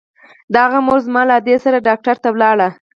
د 0.53 0.55
هغه 0.65 0.79
مور 0.87 0.99
زما 1.07 1.21
له 1.27 1.33
ادې 1.39 1.55
سره 1.65 1.85
ډاکتر 1.87 2.15
ته 2.23 2.27
ولاړه. 2.31 2.69